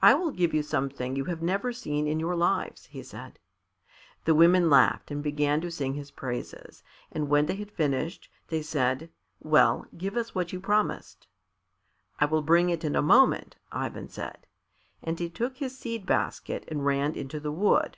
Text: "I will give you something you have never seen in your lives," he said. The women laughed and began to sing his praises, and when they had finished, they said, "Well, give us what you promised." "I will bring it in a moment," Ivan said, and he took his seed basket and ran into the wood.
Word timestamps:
"I 0.00 0.14
will 0.14 0.30
give 0.30 0.54
you 0.54 0.62
something 0.62 1.16
you 1.16 1.24
have 1.24 1.42
never 1.42 1.72
seen 1.72 2.06
in 2.06 2.20
your 2.20 2.36
lives," 2.36 2.84
he 2.86 3.02
said. 3.02 3.40
The 4.24 4.32
women 4.32 4.70
laughed 4.70 5.10
and 5.10 5.24
began 5.24 5.60
to 5.62 5.72
sing 5.72 5.94
his 5.94 6.12
praises, 6.12 6.84
and 7.10 7.28
when 7.28 7.46
they 7.46 7.56
had 7.56 7.72
finished, 7.72 8.30
they 8.46 8.62
said, 8.62 9.10
"Well, 9.40 9.86
give 9.98 10.16
us 10.16 10.36
what 10.36 10.52
you 10.52 10.60
promised." 10.60 11.26
"I 12.20 12.26
will 12.26 12.42
bring 12.42 12.70
it 12.70 12.84
in 12.84 12.94
a 12.94 13.02
moment," 13.02 13.56
Ivan 13.72 14.08
said, 14.08 14.46
and 15.02 15.18
he 15.18 15.28
took 15.28 15.56
his 15.56 15.76
seed 15.76 16.06
basket 16.06 16.62
and 16.68 16.86
ran 16.86 17.16
into 17.16 17.40
the 17.40 17.50
wood. 17.50 17.96